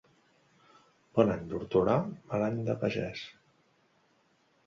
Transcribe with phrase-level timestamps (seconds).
[1.17, 1.97] Bon any d'hortolà,
[2.31, 3.21] mal any de pagès.